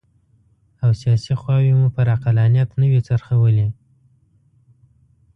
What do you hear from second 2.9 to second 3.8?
وي څرخولي.